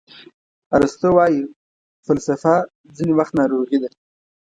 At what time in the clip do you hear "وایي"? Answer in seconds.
1.17-1.41